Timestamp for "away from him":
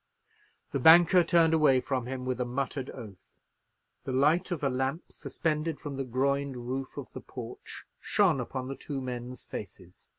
1.53-2.25